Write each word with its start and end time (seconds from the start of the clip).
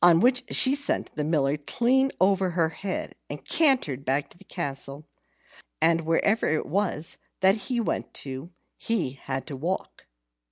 On 0.00 0.20
which 0.20 0.44
she 0.54 0.76
sent 0.76 1.12
the 1.16 1.24
Miller 1.24 1.56
clean 1.56 2.12
over 2.20 2.50
her 2.50 2.68
head, 2.68 3.16
and 3.28 3.44
cantered 3.44 4.04
back 4.04 4.30
to 4.30 4.38
the 4.38 4.44
castle; 4.44 5.08
and 5.80 6.02
wherever 6.06 6.46
it 6.46 6.66
was 6.66 7.16
that 7.40 7.56
he 7.66 7.80
went 7.80 8.14
to, 8.22 8.52
he 8.78 9.10
had 9.14 9.48
to 9.48 9.56
walk. 9.56 10.06